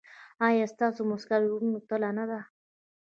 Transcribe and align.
ایا 0.47 0.65
ستاسو 0.73 1.01
مسکا 1.11 1.37
د 1.41 1.45
زړه 1.53 1.67
له 1.73 1.79
تله 1.89 2.09
نه 2.17 2.25
ده؟ 2.29 2.39